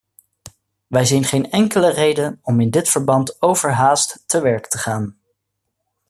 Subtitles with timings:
[0.87, 5.19] Wij zien geen enkele reden om in dit verband overhaast te werk te gaan.